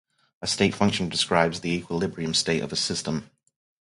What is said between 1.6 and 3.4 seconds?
equilibrium state of a system.